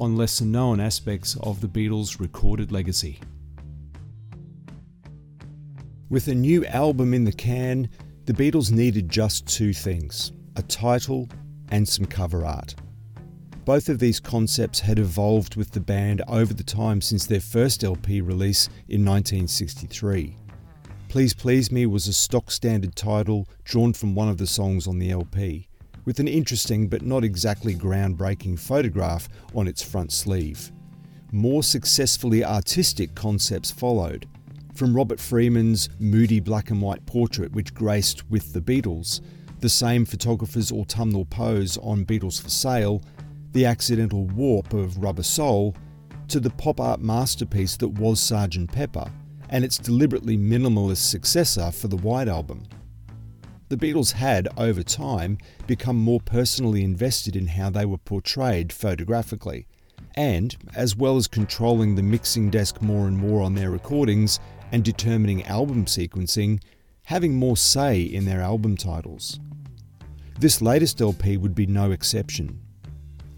[0.00, 3.20] on lesser known aspects of the Beatles' recorded legacy.
[6.08, 7.88] With a new album in the can,
[8.24, 11.28] the Beatles needed just two things a title
[11.70, 12.74] and some cover art.
[13.64, 17.84] Both of these concepts had evolved with the band over the time since their first
[17.84, 20.36] LP release in 1963.
[21.08, 24.98] Please Please Me was a stock standard title drawn from one of the songs on
[24.98, 25.68] the LP,
[26.04, 30.72] with an interesting but not exactly groundbreaking photograph on its front sleeve.
[31.32, 34.26] More successfully artistic concepts followed,
[34.74, 39.20] from Robert Freeman's moody black and white portrait which graced With the Beatles,
[39.60, 43.02] the same photographer's autumnal pose on Beatles for Sale,
[43.52, 45.76] the accidental warp of Rubber Soul,
[46.28, 48.72] to the pop art masterpiece that was Sgt.
[48.72, 49.10] Pepper,
[49.50, 52.62] and its deliberately minimalist successor for the White Album.
[53.70, 59.68] The Beatles had, over time, become more personally invested in how they were portrayed photographically,
[60.16, 64.40] and, as well as controlling the mixing desk more and more on their recordings
[64.72, 66.60] and determining album sequencing,
[67.04, 69.38] having more say in their album titles.
[70.36, 72.60] This latest LP would be no exception.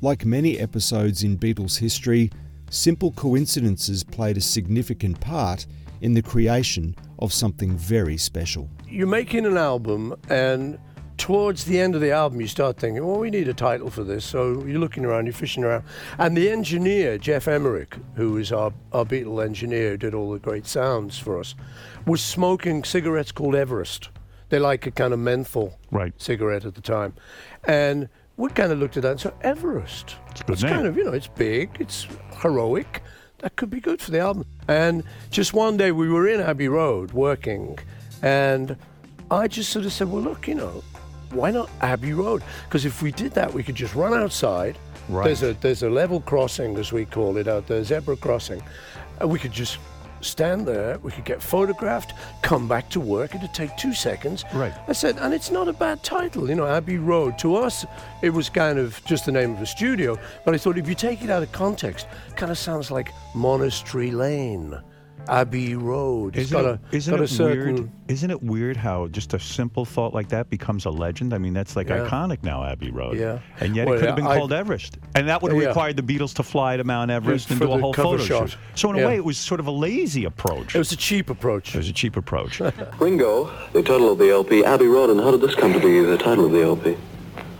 [0.00, 2.30] Like many episodes in Beatles history,
[2.70, 5.66] simple coincidences played a significant part
[6.02, 8.68] in the creation of something very special.
[8.88, 10.78] You're making an album, and
[11.16, 14.02] towards the end of the album, you start thinking, well, we need a title for
[14.02, 14.24] this.
[14.24, 15.84] So you're looking around, you're fishing around.
[16.18, 20.40] And the engineer, Geoff Emerick, who is our, our Beatle engineer, who did all the
[20.40, 21.54] great sounds for us,
[22.06, 24.08] was smoking cigarettes called Everest.
[24.48, 26.12] They're like a kind of menthol Right.
[26.20, 27.14] cigarette at the time.
[27.64, 30.16] And we kind of looked at that and said, Everest.
[30.32, 30.72] It's a good It's name.
[30.72, 32.08] kind of, you know, it's big, it's
[32.42, 33.01] heroic.
[33.42, 34.46] That could be good for the album.
[34.68, 37.76] And just one day we were in Abbey Road working,
[38.22, 38.76] and
[39.32, 40.82] I just sort of said, well, look, you know,
[41.30, 42.44] why not Abbey Road?
[42.68, 44.78] Because if we did that, we could just run outside.
[45.08, 45.24] Right.
[45.24, 48.62] There's a there's a level crossing, as we call it out there, zebra crossing,
[49.18, 49.78] and we could just
[50.24, 50.98] stand there.
[50.98, 53.34] We could get photographed, come back to work.
[53.34, 54.44] It'd take two seconds.
[54.54, 54.72] Right.
[54.88, 57.38] I said, and it's not a bad title, you know, Abbey Road.
[57.38, 57.84] To us,
[58.22, 60.94] it was kind of just the name of a studio, but I thought if you
[60.94, 64.78] take it out of context, it kind of sounds like Monastery Lane,
[65.28, 66.36] Abbey Road.
[66.36, 67.90] It's Isn't got it, a, isn't got a certain, weird?
[68.08, 71.32] Isn't it weird how just a simple thought like that becomes a legend?
[71.32, 72.06] I mean, that's like Yeah.
[72.06, 73.16] iconic now, Abbey Road.
[73.16, 73.38] Yeah.
[73.60, 75.68] And yet Well, it could have been I- called Everest, and that would have Yeah.
[75.68, 78.50] required the Beatles to fly to Mount Everest and do a whole photo shot.
[78.50, 78.58] shoot.
[78.74, 79.06] So in a Yeah.
[79.06, 80.74] way, it was sort of a lazy approach.
[80.74, 81.74] It was a cheap approach.
[81.74, 82.60] It was a cheap approach.
[82.98, 86.00] Ringo, the title of the LP, Abbey Road, and how did this come to be
[86.00, 86.96] the title of the LP?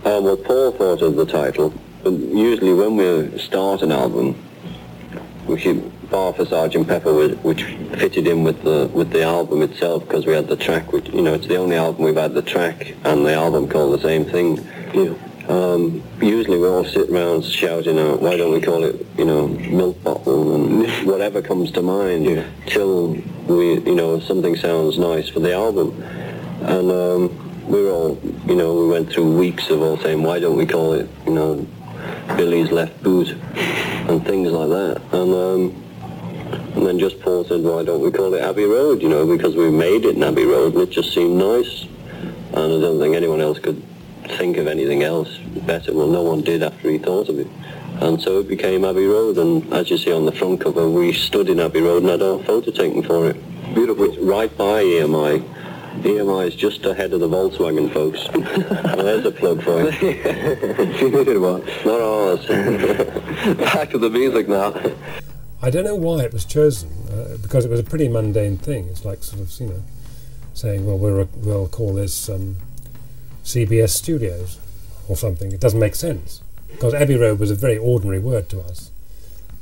[0.05, 4.35] Um, well, Paul thought of the title, but usually when we start an album,
[5.47, 7.63] we should bar for Sergeant Pepper, which, which
[7.97, 11.23] fitted in with the with the album itself because we had the track, which you
[11.23, 14.23] know, it's the only album we've had the track and the album called the same
[14.23, 14.63] thing.
[14.93, 15.15] Yeah.
[15.49, 19.47] Um, usually we all sit around shouting out, why don't we call it, you know,
[19.47, 22.45] milk bottle and whatever comes to mind yeah.
[22.67, 23.15] till
[23.47, 26.01] we, you know, something sounds nice for the album.
[26.61, 30.39] And um, we were all, you know, we went through weeks of all saying, why
[30.39, 31.67] don't we call it, you know,
[32.37, 33.29] Billy's left boot
[34.07, 35.01] and things like that.
[35.11, 35.82] And um,
[36.75, 39.55] and then just Paul said, why don't we call it Abbey Road, you know, because
[39.55, 41.85] we made it in Abbey Road and it just seemed nice.
[42.53, 43.81] And I don't think anyone else could
[44.37, 45.93] think of anything else better.
[45.93, 47.47] Well, no one did after he thought of it.
[48.01, 51.13] And so it became Abbey Road, and as you see on the front cover, we
[51.13, 53.75] stood in Abbey Road and had our photo taken for it.
[53.75, 54.05] Beautiful.
[54.05, 55.47] It's right by EMI.
[56.01, 58.27] EMI is just ahead of the Volkswagen, folks.
[58.97, 61.39] There's a plug for you.
[61.39, 61.65] what?
[61.85, 62.45] Not ours.
[63.57, 64.73] Back to the music now.
[65.63, 68.89] I don't know why it was chosen uh, because it was a pretty mundane thing.
[68.89, 69.83] It's like sort of you know
[70.53, 72.57] saying, well, we're, we'll call this um,
[73.45, 74.59] CBS Studios
[75.07, 75.53] or something.
[75.53, 78.91] It doesn't make sense because Abbey Road was a very ordinary word to us.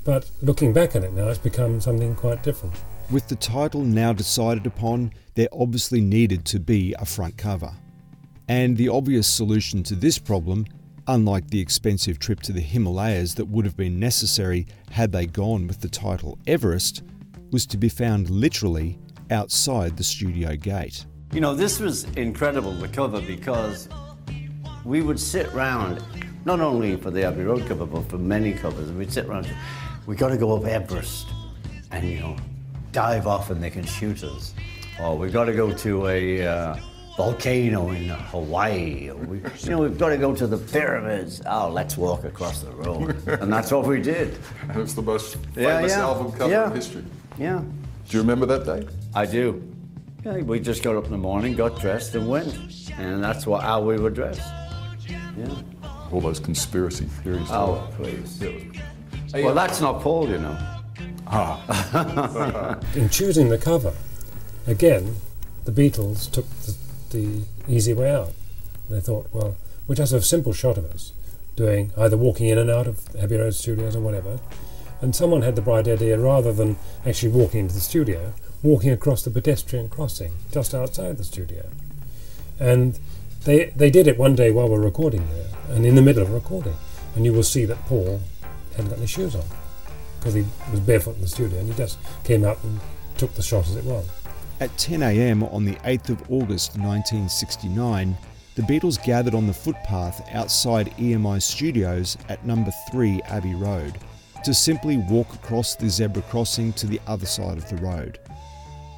[0.04, 2.74] But looking back on it now, it's become something quite different.
[3.12, 7.74] With the title now decided upon, there obviously needed to be a front cover.
[8.48, 10.66] And the obvious solution to this problem,
[11.08, 15.68] unlike the expensive trip to the Himalayas that would have been necessary had they gone
[15.68, 17.04] with the title Everest,
[17.52, 18.98] was to be found literally
[19.30, 21.06] outside the studio gate.
[21.34, 23.90] You know, this was incredible, the cover, because
[24.84, 26.04] we would sit round,
[26.46, 29.50] not only for the Abbey Road cover, but for many covers, and we'd sit round,
[30.06, 31.28] we've got to go up Everest.
[31.92, 32.36] and you know,
[32.92, 34.54] dive off and they can shoot us.
[35.02, 36.76] Or we've got to go to a uh,
[37.22, 39.12] volcano in Hawaii.
[39.12, 41.40] We, you know, we've got to go to the pyramids.
[41.46, 43.16] Oh, let's walk across the road.
[43.28, 44.40] and that's what we did.
[44.70, 46.00] And it's the most Yeah, famous yeah.
[46.02, 46.68] album cover Yeah.
[46.68, 47.04] in history.
[47.38, 47.62] Yeah,
[48.10, 48.88] Do you remember that day?
[49.14, 49.62] I do.
[50.26, 52.54] Yeah, we just got up in the morning, got dressed, and went.
[52.98, 54.42] And that's what, how we were dressed.
[55.08, 55.56] Yeah.
[56.12, 57.50] All those conspiracy theories.
[57.52, 58.40] Oh, please.
[58.40, 60.58] Hey, Well, uh, that's not Paul, you know.
[61.28, 62.78] Ah.
[62.96, 63.94] in choosing the cover,
[64.68, 65.16] again,
[65.66, 66.76] the Beatles took the,
[67.12, 68.34] the easy way out.
[68.90, 69.56] They thought, well,
[69.88, 71.14] we just have a simple shot of us
[71.56, 74.40] doing either walking in and out of Abbey Road Studios or whatever.
[75.02, 79.24] And someone had the bright idea, rather than actually walking into the studio, walking across
[79.24, 81.66] the pedestrian crossing just outside the studio.
[82.60, 83.00] And
[83.46, 86.22] they they did it one day while we we're recording there, and in the middle
[86.22, 86.76] of recording,
[87.16, 88.22] and you will see that Paul
[88.76, 89.44] hadn't got any shoes on
[90.20, 92.80] because he was barefoot in the studio, and he just came out and
[93.18, 94.08] took the shot as it was.
[94.62, 95.42] At 10 a.m.
[95.46, 98.16] on the 8th of August 1969,
[98.54, 103.98] the Beatles gathered on the footpath outside EMI Studios at number 3 Abbey Road
[104.44, 108.20] to simply walk across the zebra crossing to the other side of the road.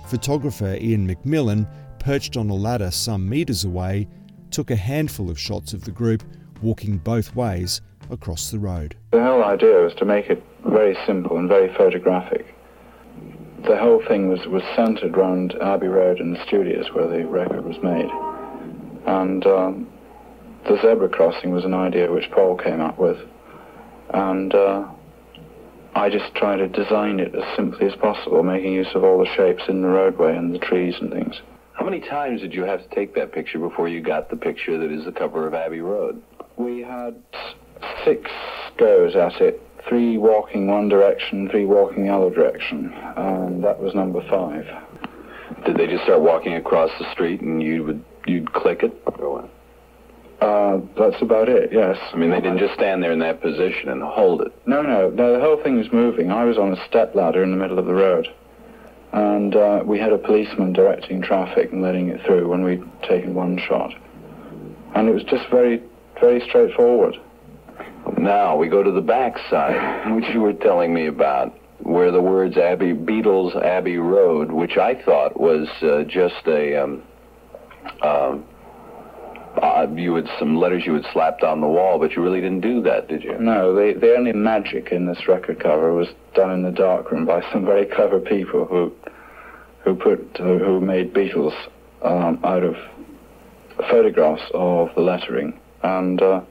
[0.09, 1.65] Photographer Iain Macmillan,
[1.97, 4.09] perched on a ladder some metres away,
[4.51, 6.23] took a handful of shots of the group
[6.61, 7.79] walking both ways
[8.09, 8.97] across the road.
[9.11, 12.52] The whole idea was to make it very simple and very photographic.
[13.67, 17.63] The whole thing was, was centered around Abbey Road and the studios where the record
[17.63, 18.09] was made.
[19.05, 19.87] And um,
[20.67, 23.17] the zebra crossing was an idea which Paul came up with.
[24.13, 24.85] And uh,
[25.95, 29.29] I just tried to design it as simply as possible, making use of all the
[29.35, 31.41] shapes in the roadway and the trees and things.
[31.73, 34.77] How many times did you have to take that picture before you got the picture
[34.77, 36.21] that is the cover of Abbey Road?
[36.57, 37.15] We had
[38.03, 38.29] six
[38.77, 43.93] goes at it, three walking one direction, three walking the other direction, and that was
[43.93, 44.65] number five.
[45.65, 48.93] Did they just start walking across the street and you would you'd click it?
[49.19, 49.49] Or what?
[50.41, 51.97] Uh, that's about it, yes.
[52.11, 54.51] I mean, they didn't just stand there in that position and hold it.
[54.65, 56.31] No, no, no, the whole thing was moving.
[56.31, 58.27] I was on a step ladder in the middle of the road,
[59.13, 63.33] and uh, we had a policeman directing traffic and letting it through when we'd taken
[63.33, 63.93] one shot.
[64.95, 65.81] And it was just very,
[66.19, 67.15] very straightforward.
[68.17, 72.21] Now we go to the back side, which you were telling me about, where the
[72.21, 77.03] words Abbey Beatles Abbey Road, which I thought was uh, just a um,
[78.01, 78.45] um,
[79.61, 82.61] uh, you had some letters you had slapped on the wall, but you really didn't
[82.61, 83.37] do that, did you?
[83.37, 87.41] No, the, the only magic in this record cover was done in the darkroom by
[87.51, 88.91] some very clever people who
[89.83, 91.53] who put who, who made Beatles
[92.01, 92.75] um, out of
[93.89, 96.41] photographs of the lettering and uh,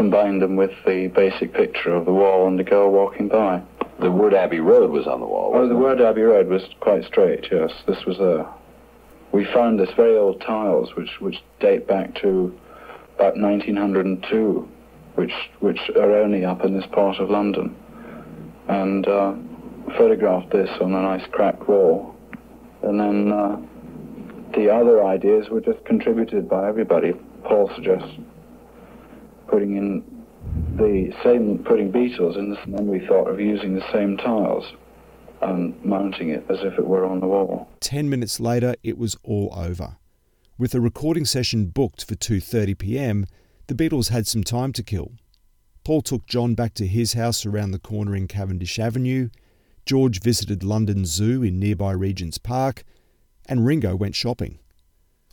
[0.00, 3.62] combined them with the basic picture of the wall and the girl walking by.
[4.00, 5.52] The word Abbey Road was on the wall.
[5.54, 5.78] Oh, the it?
[5.78, 7.48] word Abbey Road was quite straight.
[7.52, 8.46] Yes, this was there.
[9.32, 12.58] We found this very old tiles, which which date back to
[13.16, 14.66] about 1902,
[15.16, 17.76] which which are only up in this part of London,
[18.68, 19.34] and uh,
[19.98, 22.16] photographed this on a nice cracked wall,
[22.82, 23.60] and then uh,
[24.54, 27.12] the other ideas were just contributed by everybody.
[27.44, 28.16] Paul suggests
[29.50, 30.04] putting in
[30.76, 34.64] the same, putting Beatles in this, and then we thought of using the same tiles
[35.42, 37.68] and mounting it as if it were on the wall.
[37.80, 39.96] 10 minutes later, it was all over.
[40.58, 43.26] With a recording session booked for 2:30 p.m.,
[43.66, 45.12] the Beatles had some time to kill.
[45.84, 49.30] Paul took John back to his house around the corner in Cavendish Avenue.
[49.86, 52.84] George visited London Zoo in nearby Regent's Park,
[53.46, 54.59] and Ringo went shopping.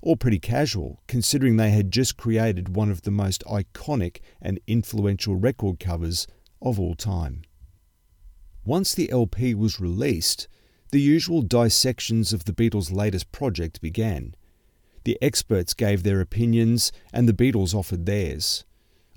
[0.07, 5.35] All pretty casual, considering they had just created one of the most iconic and influential
[5.35, 6.27] record covers
[6.61, 7.41] of all time.
[8.63, 10.47] Once the LP was released,
[10.91, 14.33] the usual dissections of the Beatles' latest project began.
[15.03, 18.63] The experts gave their opinions, and the Beatles offered theirs.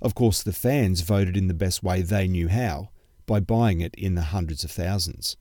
[0.01, 2.89] Of course, the fans voted in the best way they knew how,
[3.25, 5.37] by buying it in the hundreds of thousands.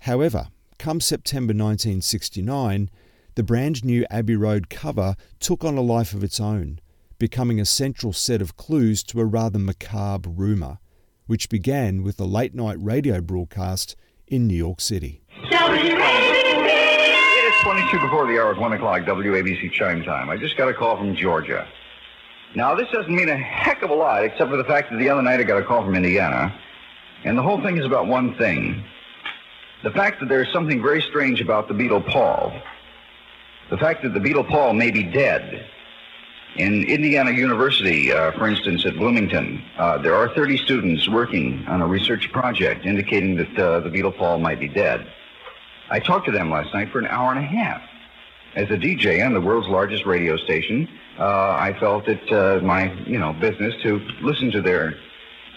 [0.00, 0.48] However,
[0.78, 2.88] come September 1969,
[3.36, 6.80] the brand new Abbey Road cover took on a life of its own,
[7.18, 10.78] becoming a central set of clues to a rather macabre rumour,
[11.26, 13.94] which began with a late night radio broadcast
[14.26, 15.22] in New York City.
[15.38, 15.52] It
[17.54, 20.30] is 22 before the hour at 1 o'clock, WABC chime time.
[20.30, 21.68] I just got a call from Georgia.
[22.54, 25.10] Now, this doesn't mean a heck of a lot, except for the fact that the
[25.10, 26.58] other night I got a call from Indiana,
[27.24, 28.82] and the whole thing is about one thing.
[29.84, 32.58] The fact that there's something very strange about the Beatle Paul.
[33.68, 35.66] The fact that the Beatle Paul may be dead.
[36.56, 41.82] In Indiana University, uh, for instance, at Bloomington, uh, there are 30 students working on
[41.82, 45.06] a research project indicating that uh, the Beatle Paul might be dead.
[45.90, 47.82] I talked to them last night for an hour and a half.
[48.54, 52.92] As a DJ on the world's largest radio station, uh, I felt it uh, my,
[53.04, 54.94] you know, business to listen to their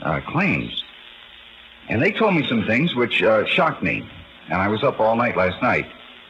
[0.02, 0.84] uh, claims.
[1.88, 4.10] And they told me some things which shocked me.
[4.48, 5.86] And I was up all night last night.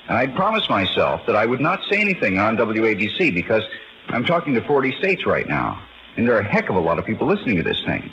[0.10, 3.64] And I promised myself that I would not say anything on WABC because
[4.08, 5.80] I'm talking to 40 states right now.
[6.18, 8.12] And there are a heck of a lot of people listening to this thing.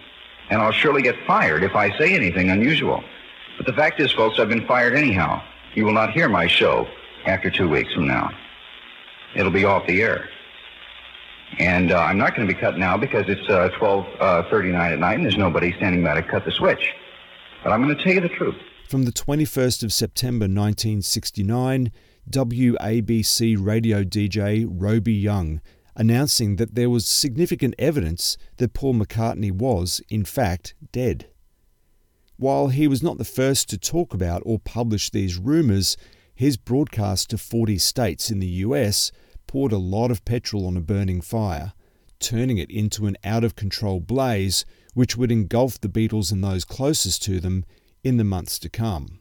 [0.51, 3.03] And I'll surely get fired if I say anything unusual.
[3.57, 5.43] But the fact is, folks, I've been fired anyhow.
[5.75, 6.87] You will not hear my show
[7.25, 8.31] after two weeks from now.
[9.35, 10.29] It'll be off the air.
[11.59, 15.15] And uh, I'm not going to be cut now because it's uh, 12:39 at night
[15.15, 16.93] and there's nobody standing by to cut the switch.
[17.65, 18.57] But I'm going to tell you the truth.
[18.87, 21.91] From the 21st of September 1969,
[22.31, 25.61] WABC radio DJ Roby Yonge
[25.97, 31.27] announcing that there was significant evidence that Paul McCartney was, in fact, dead.
[32.37, 35.97] While he was not the first to talk about or publish these rumours,
[36.33, 39.11] his broadcast to 40 states in the US
[39.49, 41.73] poured a lot of petrol on a burning fire,
[42.21, 44.65] turning it into an out of control blaze
[44.95, 47.65] which would engulf the Beatles and those closest to them
[48.07, 49.19] in the months to come.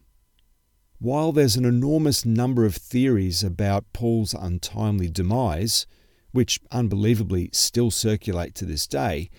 [1.00, 5.88] While there's an enormous number of theories about Paul's untimely demise,
[6.34, 9.32] which unbelievably still circulate to this day,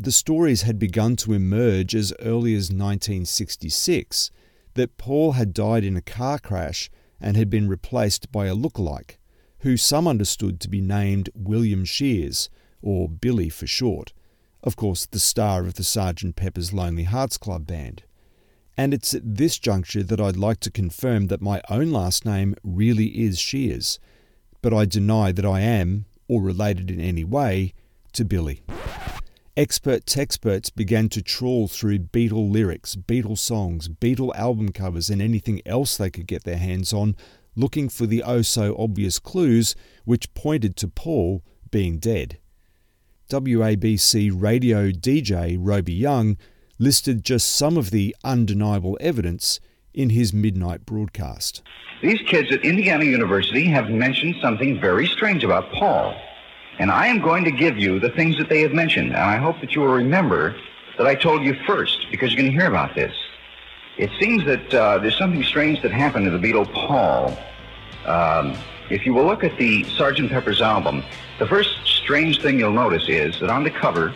[0.00, 4.30] the stories had begun to emerge as early as 1966
[4.72, 6.88] that Paul had died in a car crash
[7.20, 9.18] and had been replaced by a lookalike,
[9.58, 12.48] who some understood to be named William Shears,
[12.80, 14.14] or Billy for short,
[14.62, 16.34] of course, the star of the Sgt.
[16.34, 18.02] Pepper's Lonely Hearts Club Band.
[18.76, 22.54] And it's at this juncture that I'd like to confirm that my own last name
[22.62, 23.98] really is Shears,
[24.60, 27.72] but I deny that I am, or related in any way,
[28.12, 28.62] to Billy.
[29.56, 35.62] Expert experts began to trawl through Beatle lyrics, Beatle songs, Beatle album covers, and anything
[35.64, 37.16] else they could get their hands on,
[37.54, 42.38] looking for the oh so obvious clues which pointed to Paul being dead.
[43.30, 46.36] WABC radio DJ Roby Yonge
[46.78, 49.60] listed just some of the undeniable evidence
[49.94, 51.62] in his midnight broadcast.
[52.02, 56.14] These kids at Indiana University have mentioned something very strange about Paul.
[56.78, 59.08] And I am going to give you the things that they have mentioned.
[59.08, 60.54] And I hope that you will remember
[60.98, 63.14] that I told you first, because you're going to hear about this.
[63.96, 67.34] It seems that uh, there's something strange that happened to the Beatle Paul.
[68.04, 68.54] Um,
[68.90, 70.28] if you will look at the Sgt.
[70.28, 71.02] Pepper's album,
[71.38, 74.14] the first strange thing you'll notice is that on the cover,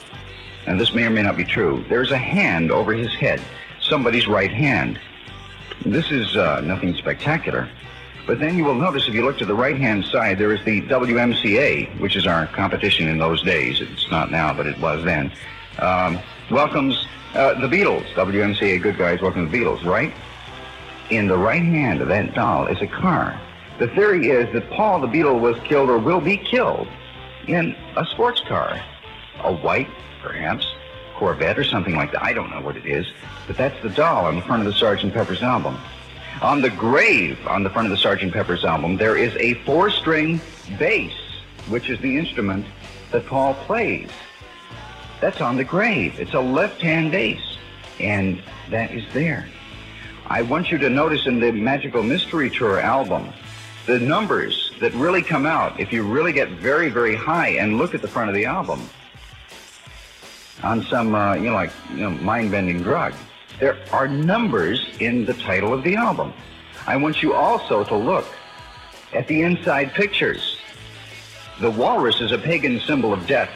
[0.66, 3.40] and this may or may not be true, there's a hand over his head,
[3.80, 5.00] somebody's right hand.
[5.84, 7.68] This is uh, nothing spectacular.
[8.26, 10.82] But then you will notice if you look to the right-hand side, there is the
[10.82, 13.80] WMCA, which is our competition in those days.
[13.80, 15.32] It's not now, but it was then.
[15.78, 16.18] Um,
[16.50, 18.06] welcomes uh, the Beatles.
[18.14, 20.12] WMCA, good guys, welcome the Beatles, right?
[21.10, 23.40] In the right hand of that doll is a car.
[23.78, 26.86] The theory is that Paul the Beatle was killed or will be killed
[27.48, 28.80] in a sports car.
[29.42, 29.88] A white,
[30.22, 30.66] perhaps,
[31.16, 32.22] Corvette or something like that.
[32.22, 33.06] I don't know what it is,
[33.46, 35.12] but that's the doll on the front of the Sgt.
[35.12, 35.78] Pepper's album.
[36.40, 38.32] On the grave on the front of the Sgt.
[38.32, 40.40] Pepper's album, there is a four-string
[40.78, 41.12] bass,
[41.68, 42.64] which is the instrument
[43.10, 44.08] that Paul plays.
[45.20, 46.18] That's on the grave.
[46.18, 47.42] It's a left-hand bass,
[47.98, 49.46] and that is there.
[50.26, 53.32] I want you to notice in the Magical Mystery Tour album,
[53.86, 57.94] the numbers that really come out if you really get very, very high and look
[57.94, 58.88] at the front of the album
[60.62, 63.14] on some, uh, you know, like, you know, mind-bending drug.
[63.58, 66.32] There are numbers in the title of the album.
[66.86, 68.26] I want you also to look
[69.12, 70.58] at the inside pictures.
[71.60, 73.50] The walrus is a pagan symbol of death,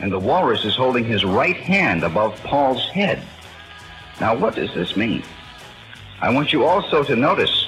[0.00, 3.20] and the walrus is holding his right hand above Paul's head.
[4.20, 5.22] Now, what does this mean?
[6.20, 7.66] I want you also to notice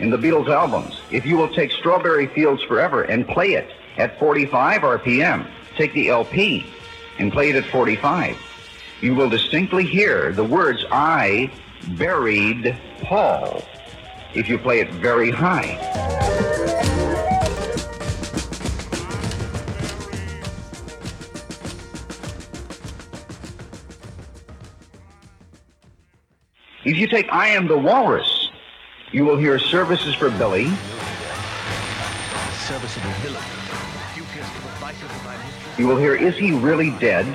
[0.00, 4.18] in the Beatles albums, if you will take Strawberry Fields Forever and play it at
[4.18, 6.66] 45 RPM, take the LP
[7.18, 8.36] and play it at 45
[9.04, 11.50] you will distinctly hear the words, I
[11.98, 13.62] buried Paul,
[14.32, 15.78] if you play it very high.
[26.86, 28.48] If you take I Am the Walrus,
[29.12, 30.70] you will hear Services for Billy.
[32.66, 33.63] Serviceable villain.
[35.78, 37.26] You will hear Is He Really Dead?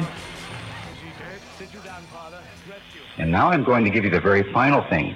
[3.17, 5.15] And now I'm going to give you the very final thing,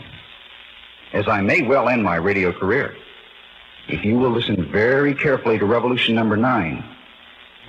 [1.13, 2.95] as I may well end my radio career.
[3.87, 6.83] If you will listen very carefully to revolution number nine,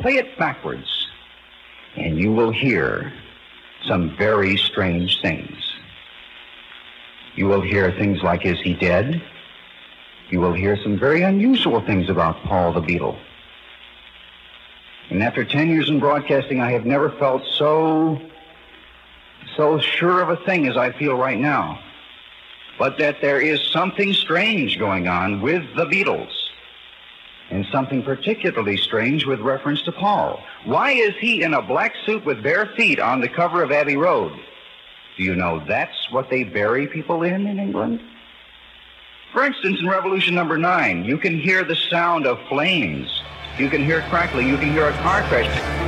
[0.00, 1.06] Play it backwards,
[1.96, 3.12] and you will hear
[3.86, 5.56] some very strange things.
[7.36, 9.22] You will hear things like, is he dead?
[10.30, 13.18] You will hear some very unusual things about Paul the Beatle.
[15.10, 18.20] And after 10 years in broadcasting, I have never felt so,
[19.56, 21.78] so sure of a thing as I feel right now.
[22.78, 26.32] But that there is something strange going on with the Beatles.
[27.50, 30.42] And something particularly strange with reference to Paul.
[30.64, 33.96] Why is he in a black suit with bare feet on the cover of Abbey
[33.96, 34.32] Road?
[35.16, 38.00] Do you know that's what they bury people in in England?
[39.32, 43.22] For instance, in Revolution number nine, you can hear the sound of flames.
[43.58, 44.48] You can hear crackling.
[44.48, 45.84] You can hear a car crash.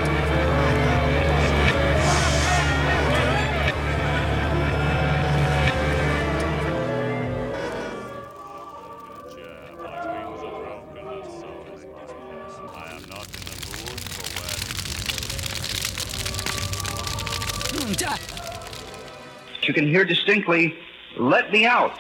[19.62, 20.78] You can hear distinctly,
[21.18, 21.99] let me out.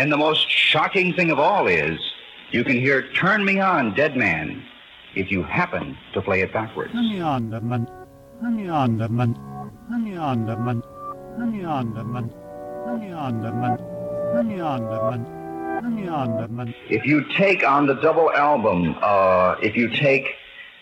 [0.00, 2.00] And the most shocking thing of all is,
[2.52, 4.64] you can hear Turn Me On, Dead Man,
[5.14, 6.90] if you happen to play it backwards.
[6.94, 7.86] Honey Underman,
[8.40, 9.34] Honey Underman,
[9.90, 10.82] Honey Underman,
[11.36, 12.32] Honey Underman,
[12.86, 13.78] Honey Underman,
[14.32, 16.74] Honey Underman, Honey Underman.
[16.88, 20.24] If you take on the double album, uh, if you take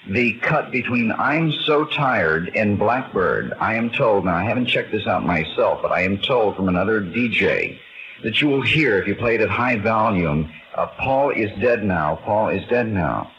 [0.09, 4.93] the cut between I'm So Tired and Blackbird, I am told, now I haven't checked
[4.93, 7.81] this out myself, but I am told from another DJ
[8.23, 11.85] that you will hear if you play it at high volume, uh, Paul is dead
[11.85, 13.31] now, Paul is dead now.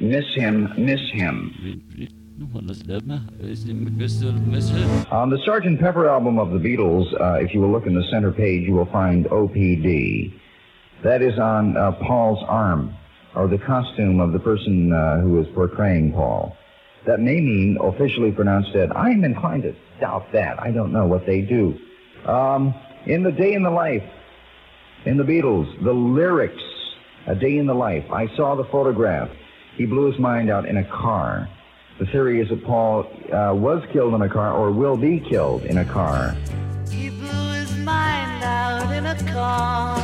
[0.00, 1.82] Miss him, miss him.
[5.10, 5.78] On the Sgt.
[5.78, 8.72] Pepper album of the Beatles, uh, if you will look in the center page, you
[8.72, 10.32] will find OPD.
[11.02, 12.94] That is on uh, Paul's arm,
[13.34, 16.56] or the costume of the person uh, who is portraying Paul.
[17.06, 18.90] That may mean officially pronounced dead.
[18.92, 20.62] I am inclined to doubt that.
[20.62, 21.78] I don't know what they do.
[22.26, 22.74] Um,
[23.06, 24.04] in The Day in the Life,
[25.06, 26.62] in the Beatles, the lyrics,
[27.26, 29.30] A Day in the Life, I saw the photograph.
[29.76, 31.48] He blew his mind out in a car.
[31.98, 35.64] The theory is that Paul uh, was killed in a car or will be killed
[35.64, 36.36] in a car.
[36.90, 39.98] He blew his mind out in a car.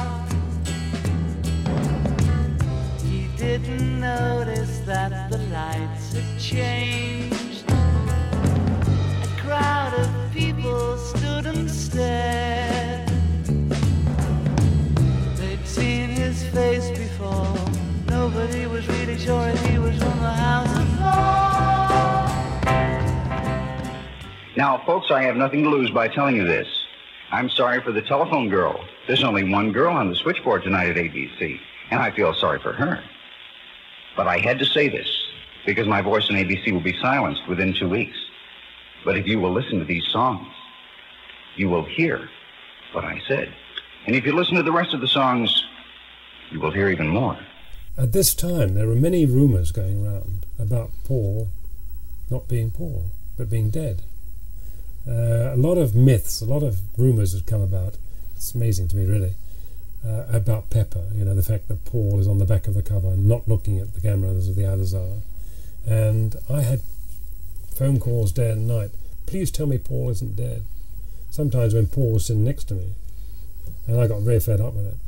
[3.04, 7.64] He didn't notice that the lights had changed.
[7.68, 12.85] A crowd of people stood and stared.
[16.56, 17.54] Face before.
[18.08, 20.88] Nobody was really sure he was from the House of
[24.56, 26.66] Now, folks, I have nothing to lose by telling you this.
[27.30, 28.82] I'm sorry for the telephone girl.
[29.06, 32.72] There's only one girl on the switchboard tonight at ABC, and I feel sorry for
[32.72, 33.04] her.
[34.16, 35.10] But I had to say this
[35.66, 38.16] because my voice on ABC will be silenced within two weeks.
[39.04, 40.48] But if you will listen to these songs,
[41.56, 42.30] you will hear
[42.92, 43.52] what I said.
[44.06, 45.66] And if you listen to the rest of the songs,
[46.56, 47.38] you will hear even more.
[47.98, 51.50] At this time, there were many rumours going around about Paul
[52.30, 54.02] not being Paul, but being dead.
[55.06, 57.98] Uh, a lot of myths, a lot of rumours had come about.
[58.34, 59.34] It's amazing to me, really,
[60.04, 61.04] uh, about Pepper.
[61.12, 63.78] You know, the fact that Paul is on the back of the cover not looking
[63.78, 65.20] at the camera as the others are.
[65.86, 66.80] And I had
[67.74, 68.90] phone calls day and night.
[69.26, 70.64] Please tell me Paul isn't dead.
[71.28, 72.92] Sometimes when Paul was sitting next to me,
[73.86, 74.98] and I got very fed up with it.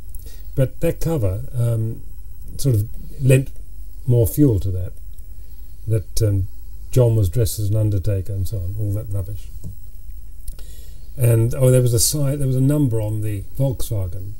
[0.59, 2.03] But that cover um,
[2.57, 2.89] sort of
[3.23, 3.53] lent
[4.09, 4.93] more fuel to that.
[5.87, 6.49] That um,
[6.91, 9.47] John was dressed as an undertaker and so on, all that rubbish.
[11.17, 14.33] And oh, there was a side, there was a number on the Volkswagen,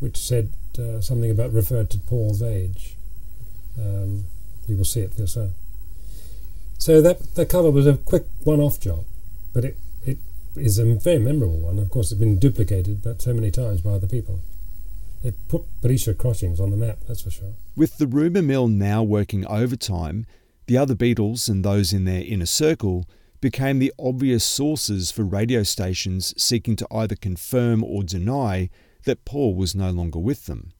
[0.00, 2.96] which said uh, something about referred to Paul's age.
[3.78, 4.24] Um,
[4.66, 5.52] you will see it for yourself.
[6.78, 9.04] So that the cover was a quick one-off job,
[9.52, 10.18] but it it
[10.56, 11.78] is a very memorable one.
[11.78, 14.40] Of course, it's been duplicated, but so many times by other people.
[15.22, 17.54] It put Belisha Crossings on the map, that's for sure.
[17.76, 20.26] With the rumour mill now working overtime,
[20.66, 23.08] the other Beatles and those in their inner circle
[23.40, 28.70] became the obvious sources for radio stations seeking to either confirm or deny
[29.04, 30.72] that Paul was no longer with them.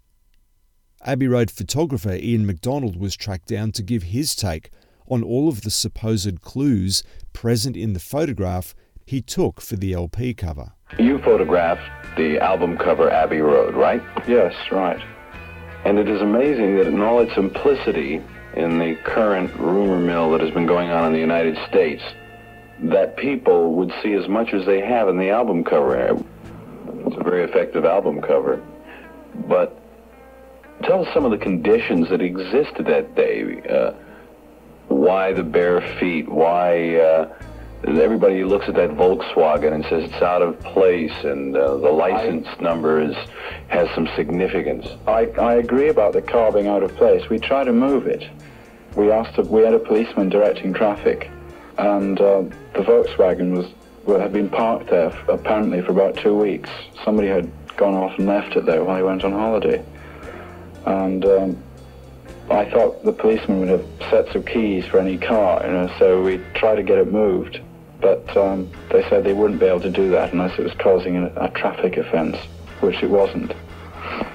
[1.05, 4.71] Abbey Road photographer Ian MacDonald was tracked down to give his take
[5.09, 7.03] on all of the supposed clues
[7.33, 8.75] present in the photograph
[9.05, 10.73] he took for the LP cover.
[10.99, 14.03] You photographed the album cover Abbey Road, right?
[14.29, 15.03] Yes, right.
[15.85, 18.23] And it is amazing that in all its simplicity,
[18.55, 22.03] in the current rumor mill that has been going on in the United States,
[22.81, 25.97] that people would see as much as they have in the album cover.
[27.07, 28.63] It's a very effective album cover.
[29.49, 29.79] But
[30.83, 33.63] tell us some of the conditions that existed that day.
[33.63, 33.93] Uh,
[34.89, 36.29] why the bare feet?
[36.29, 37.35] Why uh,
[37.85, 42.47] everybody looks at that Volkswagen and says it's out of place, and uh, the license
[42.61, 43.17] number is
[43.69, 44.87] has some significance.
[45.07, 47.29] I, I agree about the car being out of place.
[47.29, 48.29] We tried to move it.
[48.95, 49.39] We asked.
[49.39, 51.31] A, we had a policeman directing traffic,
[51.79, 52.43] and uh,
[52.75, 53.67] the Volkswagen was
[54.05, 56.71] well, had been parked there f- apparently for about two weeks.
[57.05, 59.85] Somebody had gone off and left it there while he went on holiday,
[60.87, 61.63] and um,
[62.51, 65.91] I thought the policeman would have sets of keys for any car, you know.
[65.99, 67.61] So we tried to get it moved,
[68.03, 71.17] but um, they said they wouldn't be able to do that unless it was causing
[71.17, 72.37] a, a traffic offence,
[72.81, 73.53] which it wasn't.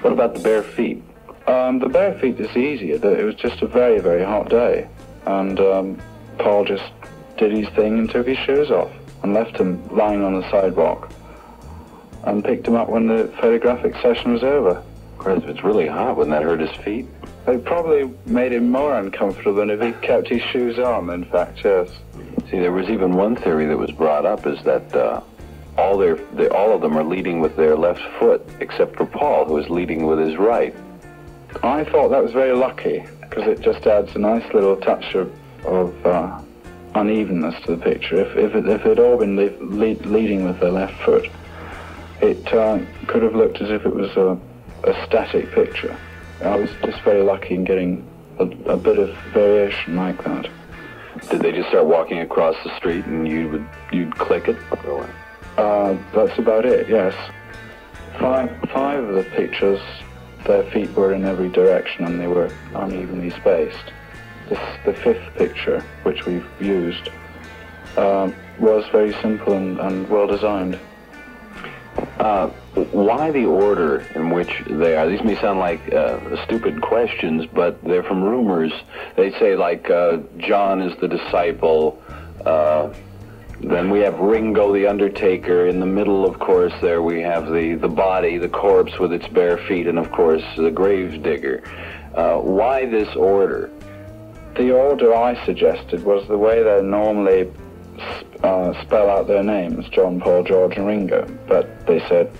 [0.02, 1.04] What about the bare feet?
[1.46, 2.96] Um, the bare feet is easier.
[2.96, 4.88] It was just a very, very hot day,
[5.26, 6.02] and um,
[6.40, 6.92] Paul just
[7.38, 11.12] did his thing and took his shoes off and left them lying on the sidewalk,
[12.24, 14.84] and picked them up when the photographic session was over.
[15.14, 17.08] Of course, if it's really hot, wouldn't that hurt his feet?
[17.48, 21.10] It probably made him more uncomfortable than if he kept his shoes on.
[21.10, 21.90] In fact, yes.
[22.50, 25.22] See, there was even one theory that was brought up is that uh,
[25.78, 29.46] all their they, all of them are leading with their left foot, except for Paul,
[29.46, 30.74] who is leading with his right.
[31.64, 35.32] I thought that was very lucky because it just adds a nice little touch of,
[35.66, 36.42] of uh,
[36.96, 38.22] unevenness to the picture.
[38.22, 41.30] If, if, it, if had all been le- lead, leading with their left foot,
[42.22, 44.40] it uh, could have looked as if it was a,
[44.90, 45.98] a static picture.
[46.42, 48.08] I was just very lucky in getting
[48.40, 50.50] a, a bit of variation like that.
[51.30, 54.58] Did they just start walking across the street and you would you'd click it?
[55.58, 57.14] Uh, that's about it, yes.
[58.20, 59.82] Five, five of the pictures,
[60.46, 63.92] their feet were in every direction and they were unevenly spaced.
[64.50, 67.10] This, the fifth picture, which we've used,
[67.98, 70.80] um, was very simple and, and well designed.
[72.20, 72.50] Uh,
[72.86, 75.08] why the order in which they are?
[75.08, 78.72] These may sound like uh, stupid questions, but they're from rumors.
[79.16, 82.02] They say like uh, John is the disciple.
[82.46, 82.94] Uh,
[83.60, 85.68] then we have Ringo the Undertaker.
[85.68, 89.28] In the middle, of course, there we have the, the body, the corpse with its
[89.28, 91.64] bare feet, and of course the grave digger.
[92.14, 93.72] Uh, why this order?
[94.56, 97.52] The order I suggested was the way they normally
[98.44, 101.26] uh, spell out their names, John, Paul, George, and Ringo.
[101.48, 102.32] But they said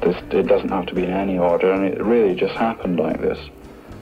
[0.00, 3.20] this, it doesn't have to be in any order, and it really just happened like
[3.20, 3.38] this.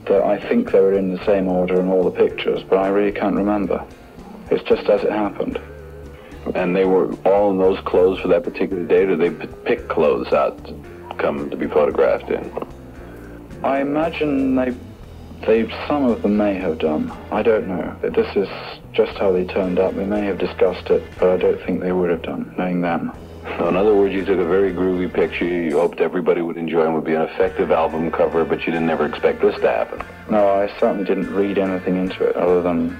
[0.07, 2.87] That I think they were in the same order in all the pictures, but I
[2.87, 3.83] really can't remember.
[4.51, 5.59] It's just as it happened.
[6.53, 9.89] And they were all in those clothes for that particular date, or they p- pick
[9.89, 10.75] clothes out to
[11.17, 12.51] come to be photographed in?
[13.63, 14.75] I imagine they,
[15.45, 17.11] they, some of them may have done.
[17.31, 17.97] I don't know.
[18.01, 18.47] This is
[18.93, 19.95] just how they turned up.
[19.95, 23.11] They may have discussed it, but I don't think they would have done, knowing them.
[23.57, 25.45] So in other words, you took a very groovy picture.
[25.45, 28.89] You hoped everybody would enjoy and would be an effective album cover, but you didn't
[28.89, 30.01] ever expect this to happen.
[30.29, 32.91] No, I certainly didn't read anything into it other than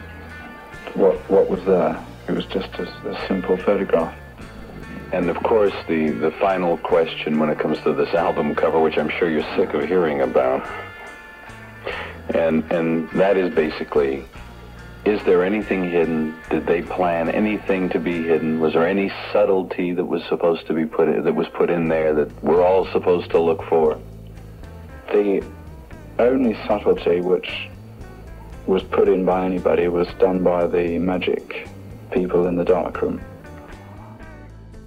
[0.93, 2.01] what what was there.
[2.27, 4.15] It was just a, a simple photograph.
[5.11, 8.97] And of course, the, the final question when it comes to this album cover, which
[8.97, 10.67] I'm sure you're sick of hearing about,
[12.33, 14.25] and and that is basically,
[15.05, 16.35] is there anything hidden?
[16.49, 18.59] Did they plan anything to be hidden?
[18.59, 21.87] Was there any subtlety that was supposed to be put in, that was put in
[21.87, 23.99] there that we're all supposed to look for?
[25.11, 25.45] The
[26.17, 27.69] only subtlety which
[28.65, 31.69] was put in by anybody was done by the magic
[32.11, 33.21] people in the dark room.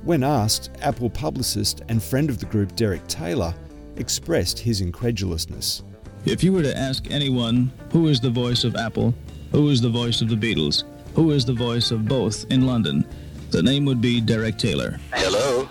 [0.02, 3.54] When asked, Apple publicist and friend of the group Derek Taylor
[3.96, 5.84] expressed his incredulousness.
[6.24, 9.14] If you were to ask anyone who is the voice of Apple,
[9.52, 10.84] who is the voice of the Beatles,
[11.14, 13.06] who is the voice of both in London,
[13.50, 14.98] the name would be Derek Taylor.
[15.12, 15.68] Hello?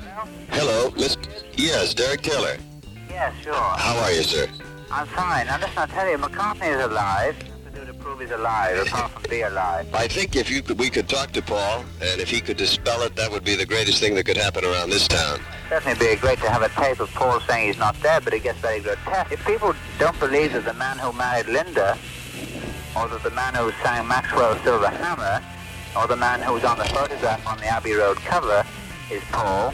[0.50, 1.18] Hello, Miss...
[1.56, 2.58] Yes, Derek Taylor.
[3.10, 3.54] Yeah, sure.
[3.54, 4.48] How are you, sir?
[4.92, 5.48] I'm fine.
[5.48, 7.36] Now listen, I tell you, McCartney is alive.
[7.36, 9.94] What to do to prove he's alive, apart from be alive?
[9.94, 13.02] I think if you could, we could talk to Paul, and if he could dispel
[13.02, 15.40] it, that would be the greatest thing that could happen around this town.
[15.70, 18.44] Certainly be great to have a tape of Paul saying he's not dead, but it
[18.44, 19.32] gets very grotesque.
[19.32, 21.98] If people don't believe that the man who married Linda,
[22.98, 25.44] or that the man who sang Maxwell Silver Hammer,
[25.96, 28.66] or the man who's on the photograph on the Abbey Road cover
[29.12, 29.72] is Paul,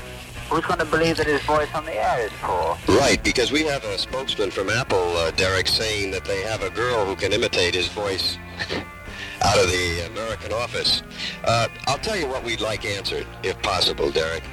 [0.49, 2.77] who's going to believe that his voice on the air is Paul?
[2.87, 6.69] Right, because we have a spokesman from Apple, uh, Derek, saying that they have a
[6.69, 8.37] girl who can imitate his voice
[9.41, 11.01] out of the American office.
[11.45, 14.43] Uh, I'll tell you what we'd like answered, if possible, Derek,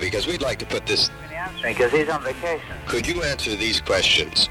[0.00, 1.10] because we'd like to put this...
[1.62, 2.74] Because he's on vacation.
[2.86, 4.48] Could you answer these questions?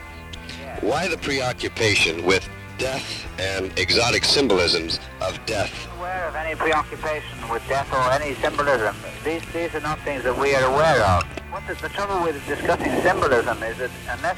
[0.82, 2.47] Why the preoccupation with
[2.84, 5.72] death and exotic symbolisms of death.
[5.96, 8.93] aware of any preoccupation with death or any symbolism.
[9.24, 11.24] These, these are not things that we are aware of.
[11.50, 14.38] What the, the trouble with discussing symbolism is that unless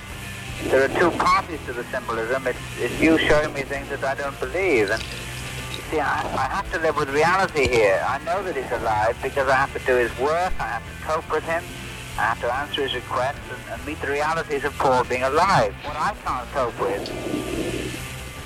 [0.65, 4.13] there are two parties to the symbolism, it's, it's you showing me things that I
[4.13, 4.91] don't believe.
[4.91, 5.01] And
[5.89, 8.05] see, I, I have to live with reality here.
[8.07, 11.03] I know that he's alive because I have to do his work, I have to
[11.03, 11.63] cope with him,
[12.19, 15.73] I have to answer his requests and, and meet the realities of Paul being alive.
[15.83, 17.54] What I can't cope with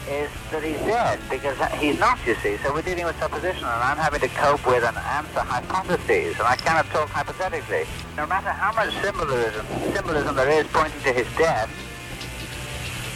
[0.09, 2.57] is that he's dead because he's not, you see.
[2.57, 6.47] So we're dealing with supposition, and I'm having to cope with and answer hypotheses, and
[6.47, 7.85] I cannot talk hypothetically.
[8.17, 11.69] No matter how much symbolism symbolism there is pointing to his death,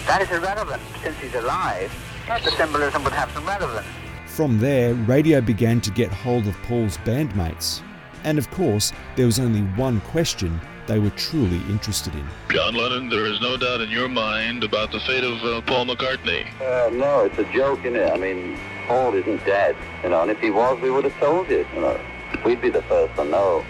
[0.07, 1.91] that is irrelevant since he's alive.
[2.27, 3.87] The symbolism would have some relevance.
[4.27, 7.81] From there, radio began to get hold of Paul's bandmates.
[8.23, 12.27] And of course, there was only one question they were truly interested in.
[12.49, 15.85] John Lennon, there is no doubt in your mind about the fate of uh, Paul
[15.85, 16.45] McCartney.
[16.61, 18.11] Uh, no, it's a joke, isn't it?
[18.11, 21.49] I mean, Paul isn't dead, you know, and if he was, we would have told
[21.49, 21.99] you, you know.
[22.45, 23.65] We'd be the first to know.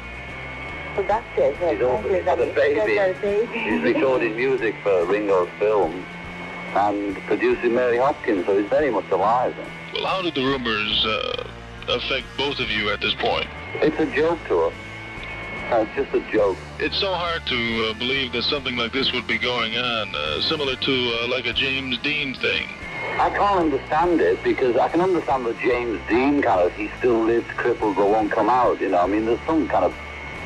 [0.95, 1.56] Well, that's it.
[1.58, 3.47] He's over he's got a baby.
[3.60, 6.06] He's recording music for Ringo's film
[6.76, 9.56] and producing Mary Hopkins, so he's very much alive.
[9.93, 11.47] Well, how did the rumors uh,
[11.89, 13.47] affect both of you at this point?
[13.76, 14.73] It's a joke to us.
[15.81, 16.57] It's just a joke.
[16.79, 20.41] It's so hard to uh, believe that something like this would be going on, uh,
[20.41, 22.67] similar to uh, like a James Dean thing.
[23.19, 27.23] I can't understand it because I can understand the James Dean kind of, he still
[27.23, 28.99] lives crippled but won't come out, you know.
[28.99, 29.95] I mean, there's some kind of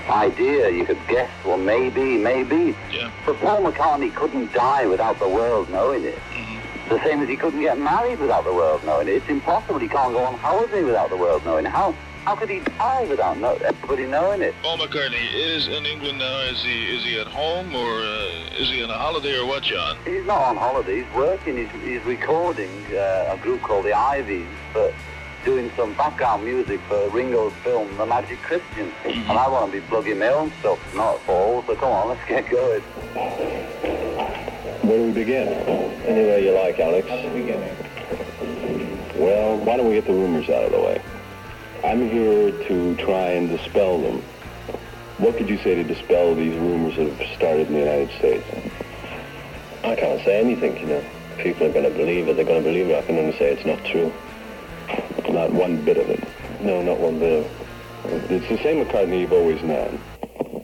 [0.09, 2.75] idea you could guess, well, maybe, maybe.
[2.91, 3.11] Yeah.
[3.25, 6.19] But Paul McCartney couldn't die without the world knowing it.
[6.89, 9.15] The same as he couldn't get married without the world knowing it.
[9.15, 9.79] It's impossible.
[9.79, 11.65] He can't go on holiday without the world knowing.
[11.65, 11.93] How,
[12.27, 14.53] how could he die without know, everybody knowing it?
[14.61, 16.39] Paul McCartney is in England now.
[16.41, 19.63] Is he is he at home or uh, is he on a holiday or what,
[19.63, 19.95] John?
[20.03, 21.03] He's not on holiday.
[21.03, 21.55] He's working.
[21.55, 24.93] He's, he's recording uh, a group called the Iveys, but
[25.45, 28.91] doing some background music for Ringo's film, The Magic Christian.
[29.05, 31.63] And I want to be plugging my own stuff, not Paul.
[31.65, 32.81] So come on, let's get going.
[34.81, 35.47] Where do we begin?
[36.03, 37.07] Anywhere you like, Alex.
[39.15, 41.01] Well, why don't we get the rumors out of the way?
[41.87, 44.21] I'm here to try and dispel them.
[45.19, 48.45] What could you say to dispel these rumors that have started in the United States?
[49.85, 51.03] I can't say anything, you know.
[51.37, 53.01] People are going to believe it, they're going to believe it.
[53.01, 54.11] I can only say it's not true.
[55.33, 56.21] Not one bit of it.
[56.59, 58.31] No, not one bit of it.
[58.31, 60.01] It's the same McCartney you've always known.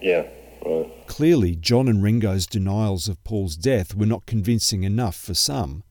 [0.01, 0.27] Yeah,
[0.65, 1.07] right.
[1.07, 5.83] Clearly, John and Ringo's denials of Paul's death were not convincing enough for some.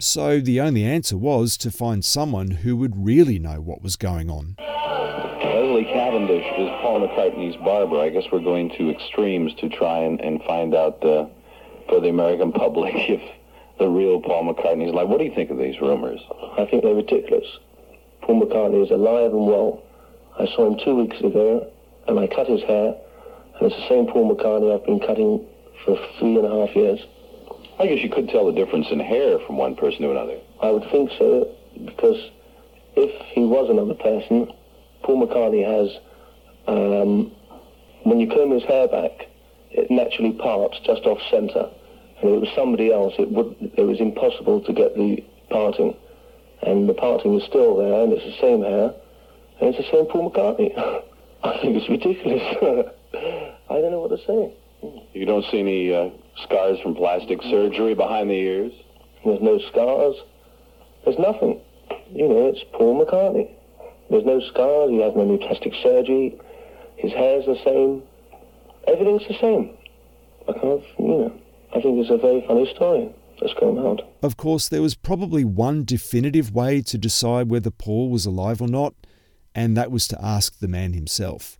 [0.00, 4.30] So the only answer was to find someone who would really know what was going
[4.30, 4.56] on.
[4.58, 8.00] Leslie Cavendish is Paul McCartney's barber.
[8.00, 11.26] I guess we're going to extremes to try and, and find out uh,
[11.88, 13.20] for the American public if
[13.78, 15.08] the real Paul McCartney is alive.
[15.08, 16.20] What do you think of these rumors?
[16.58, 17.46] I think they're ridiculous.
[18.22, 19.82] Paul McCartney is alive and well.
[20.38, 21.70] I saw him two weeks ago,
[22.08, 22.94] and I cut his hair,
[23.58, 25.46] and it's the same Paul McCartney I've been cutting
[25.84, 27.00] for three and a half years.
[27.80, 30.38] I guess you could tell the difference in hair from one person to another.
[30.60, 31.48] I would think so,
[31.82, 32.30] because
[32.94, 34.52] if he was another person,
[35.02, 35.88] Paul McCartney has,
[36.66, 37.32] um,
[38.02, 39.28] when you comb his hair back,
[39.70, 41.70] it naturally parts just off centre.
[42.20, 45.96] And if it was somebody else, it would it was impossible to get the parting.
[46.60, 48.92] And the parting is still there, and it's the same hair,
[49.58, 50.76] and it's the same Paul McCartney.
[51.42, 52.44] I think it's ridiculous.
[53.70, 54.52] I don't know what to say.
[55.14, 56.10] You don't see any uh,
[56.44, 58.72] scars from plastic surgery behind the ears?
[59.24, 60.14] There's no scars.
[61.04, 61.60] There's nothing.
[62.12, 63.50] You know, it's Paul McCartney.
[64.10, 64.90] There's no scars.
[64.90, 66.38] He hasn't had any plastic surgery.
[66.96, 68.02] His hair's the same.
[68.86, 69.76] Everything's the same.
[70.48, 71.40] I can't, you know,
[71.74, 74.02] I think it's a very funny story that's come out.
[74.22, 78.68] Of course, there was probably one definitive way to decide whether Paul was alive or
[78.68, 78.94] not,
[79.54, 81.58] and that was to ask the man himself.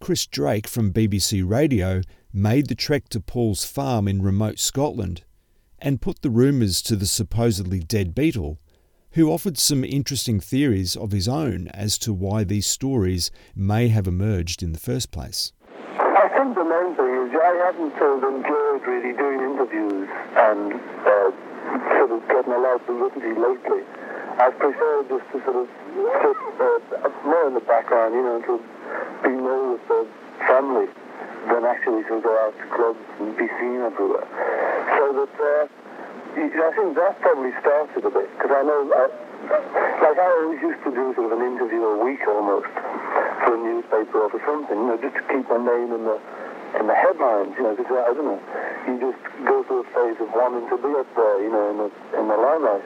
[0.00, 5.22] Chris Drake from BBC Radio made the trek to Paul's farm in remote Scotland
[5.78, 8.58] and put the rumours to the supposedly dead Beatle,
[9.12, 14.06] who offered some interesting theories of his own as to why these stories may have
[14.06, 15.52] emerged in the first place.
[15.98, 20.74] I think the main thing is I haven't sort of enjoyed really doing interviews and
[21.06, 21.30] uh,
[21.96, 23.82] sort of getting a lot of publicity lately.
[24.38, 25.68] I've preferred just to sort of
[26.20, 28.62] sit uh, more in the background, you know, to
[29.22, 30.06] be more with the
[30.46, 30.86] family
[31.48, 34.28] than actually to go out to clubs and be seen everywhere.
[34.96, 35.88] So that uh,
[36.38, 39.10] I think that probably started a bit because I know, uh,
[40.04, 43.60] like I always used to do sort of an interview a week almost for a
[43.60, 46.20] newspaper or for something, you know, just to keep my name in the
[46.78, 48.40] in the headlines, you know, because I don't know,
[48.86, 51.76] you just go through a phase of wanting to be up there, you know, in
[51.80, 51.88] the
[52.20, 52.84] in the limelight.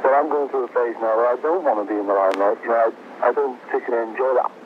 [0.00, 2.14] But I'm going through a phase now where I don't want to be in the
[2.14, 2.62] limelight.
[2.62, 4.63] You know, I, I don't particularly enjoy that.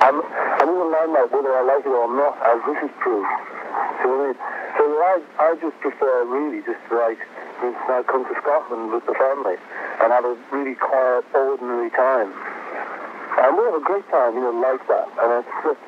[0.00, 2.92] I'm, I'm in the limelight whether I like it or not, as this is.
[2.96, 4.38] See what I mean?
[4.76, 7.20] So I, I just prefer really just to like,
[7.60, 9.60] instance, come to Scotland with the family
[10.00, 12.32] and have a really quiet, ordinary time.
[12.32, 15.06] And we have a great time, you know, like that.
[15.20, 15.82] And it's just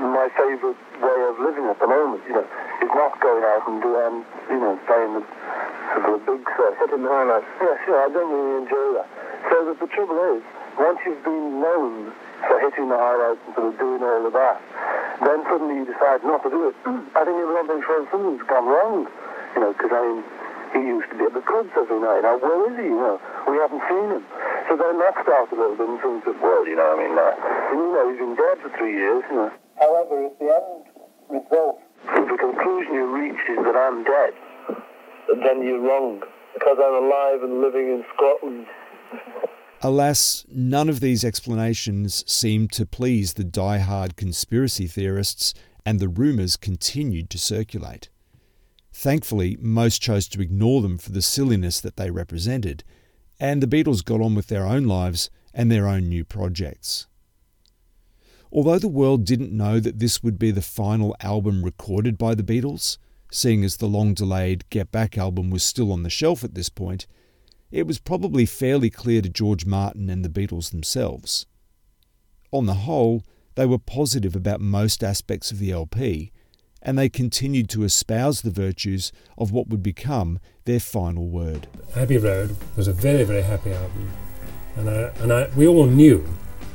[0.00, 2.46] my favourite way of living at the moment, you know,
[2.80, 5.22] is not going out and doing, you know, playing the,
[5.92, 7.46] sort of the big stuff, hitting the highlights.
[7.60, 9.08] Yeah, sure, I don't really enjoy that.
[9.52, 10.42] So that the trouble is,
[10.78, 12.12] once you've been known
[12.48, 14.58] for hitting the highlights and sort of doing all of that,
[15.20, 16.76] then suddenly you decide not to do it.
[17.16, 19.06] I think everyone thinks, well, something's gone wrong,
[19.54, 20.20] you know, because I mean,
[20.72, 22.24] he used to be at the clubs every night.
[22.24, 22.88] Now, where is he?
[22.88, 24.24] You know, we haven't seen him.
[24.68, 27.12] So then that started a little bit in terms of, well, you know, I mean,
[27.12, 29.50] uh, and, you know, he's been dead for three years, you know.
[29.76, 30.82] However, if the end
[31.28, 31.76] result,
[32.08, 34.32] if the conclusion you reach is that I'm dead,
[35.44, 36.22] then you're wrong.
[36.54, 38.66] Because I'm alive and living in Scotland.
[39.84, 46.56] Alas, none of these explanations seemed to please the die-hard conspiracy theorists, and the rumours
[46.56, 48.08] continued to circulate.
[48.92, 52.84] Thankfully, most chose to ignore them for the silliness that they represented,
[53.40, 57.08] and the Beatles got on with their own lives and their own new projects.
[58.52, 62.44] Although the world didn't know that this would be the final album recorded by the
[62.44, 62.98] Beatles,
[63.32, 66.68] seeing as the long delayed Get Back album was still on the shelf at this
[66.68, 67.08] point,
[67.72, 71.46] it was probably fairly clear to George Martin and the Beatles themselves.
[72.52, 76.30] On the whole, they were positive about most aspects of the LP,
[76.82, 81.66] and they continued to espouse the virtues of what would become their final word.
[81.96, 84.10] Abbey Road was a very, very happy album,
[84.76, 86.26] and I, and I, we all knew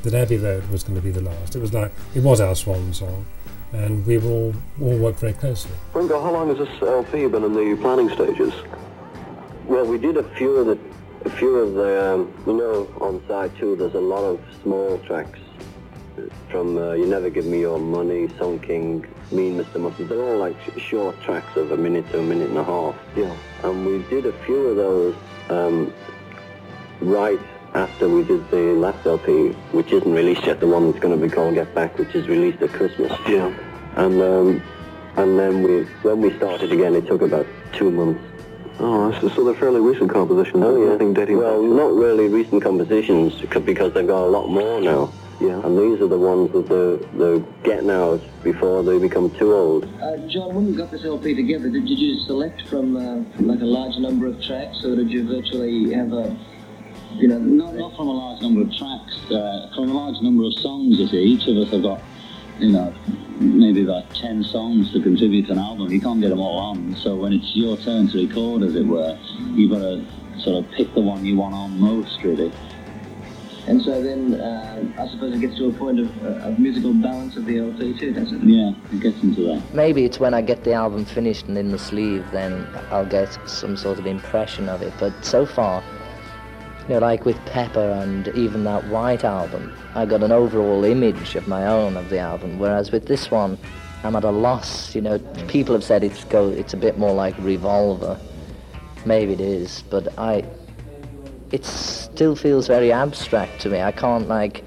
[0.02, 1.54] that Abbey Road was going to be the last.
[1.54, 3.24] It was like it was our swan song,
[3.72, 5.72] and we were all all worked very closely.
[5.94, 8.52] Ringo, how long has this LP been in the planning stages?
[9.68, 10.78] Well, we did a few of the,
[11.26, 13.76] a few of the, um, you know, on side two.
[13.76, 15.38] There's a lot of small tracks
[16.50, 19.78] from uh, "You Never Give Me Your Money," "Sun King," "Mean Mr.
[19.78, 22.64] Mustard." They're all like sh- short tracks of a minute to a minute and a
[22.64, 22.96] half.
[23.14, 23.36] Yeah.
[23.62, 25.14] And we did a few of those
[25.50, 25.92] um,
[27.02, 27.38] right
[27.74, 30.60] after we did the last LP, which isn't released yet.
[30.60, 33.12] The one that's going to be called "Get Back," which is released at Christmas.
[33.28, 33.54] Yeah.
[33.96, 34.62] And um,
[35.16, 38.22] and then we, when we started again, it took about two months.
[38.80, 40.62] Oh, so, so they're fairly recent compositions.
[40.64, 40.92] Oh, yeah.
[40.92, 45.12] Nothing dating well, not really recent compositions because they've got a lot more now.
[45.40, 45.64] Yeah.
[45.64, 49.84] And these are the ones that they're, they're getting out before they become too old.
[50.00, 53.60] Uh, John, when you got this LP together, did, did you select from uh, like
[53.60, 56.36] a large number of tracks, or did you virtually have a,
[57.14, 60.44] you know, Not, not from a large number of tracks, uh, from a large number
[60.44, 61.22] of songs, you see.
[61.22, 62.00] Each of us have got,
[62.58, 62.94] you know,
[63.40, 65.90] maybe about 10 songs to contribute to an album.
[65.90, 66.94] You can't get them all on.
[66.96, 69.18] So when it's your turn to record, as it were,
[69.54, 70.04] you've got to
[70.40, 72.52] sort of pick the one you want on most, really.
[73.66, 76.94] And so then, uh, I suppose it gets to a point of, uh, of musical
[76.94, 78.54] balance of the LP too, doesn't it?
[78.54, 79.74] Yeah, it gets into that.
[79.74, 83.38] Maybe it's when I get the album finished and in the sleeve, then I'll get
[83.46, 84.94] some sort of impression of it.
[84.98, 85.84] But so far,
[86.88, 91.34] you know, like with Pepper and even that White album, I got an overall image
[91.34, 92.58] of my own of the album.
[92.58, 93.58] Whereas with this one,
[94.04, 94.94] I'm at a loss.
[94.94, 98.18] You know, people have said it's go, it's a bit more like Revolver.
[99.04, 100.44] Maybe it is, but I,
[101.52, 103.82] it still feels very abstract to me.
[103.82, 104.64] I can't like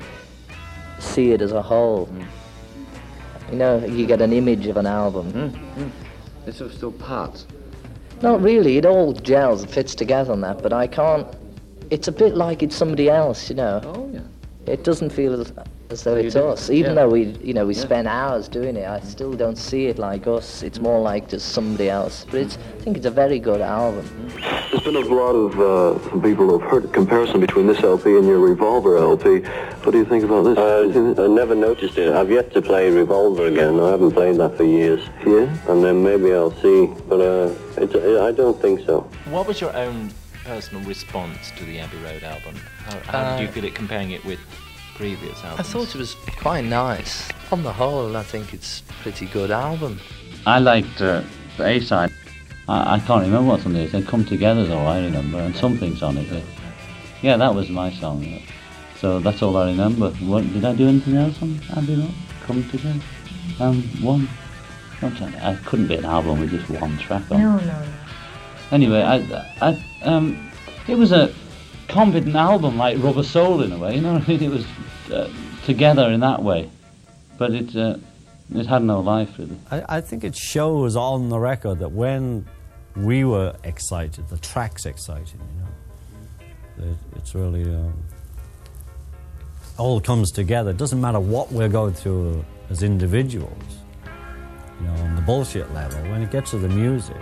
[0.99, 2.07] see it as a whole.
[3.49, 5.31] You know, you get an image of an album.
[5.31, 5.47] Hmm,
[5.81, 5.89] hmm.
[6.45, 7.47] It's sort of still parts.
[8.21, 8.77] Not really.
[8.77, 11.27] It all gels, fits together on that, but I can't.
[11.91, 13.81] It's a bit like it's somebody else, you know.
[13.83, 14.21] Oh yeah.
[14.65, 15.51] It doesn't feel as,
[15.89, 17.01] as though You it's do, us, even yeah.
[17.01, 17.81] though we, you know, we Yeah.
[17.81, 18.87] spend hours doing it.
[18.87, 20.63] I still don't see it like us.
[20.63, 22.25] It's more like just somebody else.
[22.31, 24.05] But it's, I think it's a very good album.
[24.69, 28.25] There's been a lot of uh, people who've heard a comparison between this LP and
[28.25, 29.39] your Revolver LP.
[29.83, 30.57] What do you think about this?
[30.57, 32.13] Uh, I never noticed it.
[32.13, 33.79] I've yet to play Revolver again.
[33.81, 35.01] I haven't played that for years.
[35.25, 35.49] Yeah?
[35.67, 36.87] And then maybe I'll see.
[37.09, 39.01] But uh, it's, I don't think so.
[39.25, 40.11] What was your own
[40.51, 42.55] personal response to the Abbey Road album?
[42.85, 44.39] How, how did you Uh, feel it comparing it with
[44.97, 45.59] previous albums?
[45.61, 46.13] I thought it was
[46.45, 47.29] quite nice.
[47.53, 49.99] On the whole, I think it's a pretty good album.
[50.45, 51.21] I liked uh,
[51.57, 52.11] the A side.
[52.67, 53.93] I, I can't remember what's on it.
[53.93, 56.29] They come together though, I remember, and something's on it.
[56.29, 56.41] uh,
[57.21, 58.21] Yeah, that was my song.
[58.23, 58.39] yeah.
[58.99, 60.09] So that's all I remember.
[60.31, 62.13] What, did I do anything else on Abbey Road?
[62.45, 62.99] Come together.
[63.61, 64.27] Um, one.
[65.01, 67.39] I'm trying to- I couldn't be an album with just one track on.
[67.39, 67.83] No, no, no.
[68.73, 69.15] Anyway, I,
[69.61, 70.50] I, um,
[70.87, 71.33] it was a
[71.87, 73.95] competent album like Rubber Soul in a way.
[73.95, 74.23] You know?
[74.27, 74.65] It was
[75.11, 75.29] uh,
[75.65, 76.69] together in that way,
[77.37, 77.97] but it, uh,
[78.53, 79.57] It had no life, really.
[79.69, 82.45] I, I think it shows on the record that when
[82.95, 86.91] we were excited, the track's exciting, you know.
[86.91, 87.63] It, it's really.
[87.63, 87.93] Um,
[89.77, 90.71] all comes together.
[90.71, 93.63] It doesn't matter what we're going through as individuals,
[94.79, 95.99] you know, on the bullshit level.
[96.11, 97.17] When it gets to the music,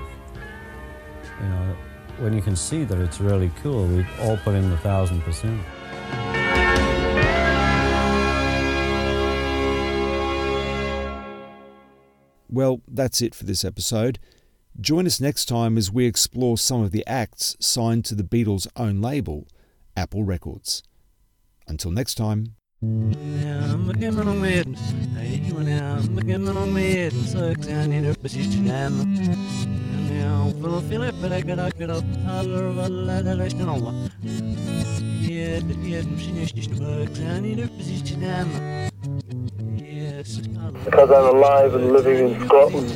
[1.41, 1.75] you know,
[2.19, 5.61] when you can see that it's really cool, we all put in a thousand percent.
[12.51, 14.19] Well, that's it for this episode.
[14.79, 18.67] Join us next time as we explore some of the acts signed to the Beatles'
[18.75, 19.47] own label,
[19.95, 20.83] Apple Records.
[21.67, 22.55] Until next time.
[40.85, 42.89] Because I'm alive and living in Scotland.